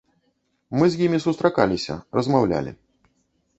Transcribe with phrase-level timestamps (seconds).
[0.79, 2.71] Мы з імі сустракаліся, размаўлялі.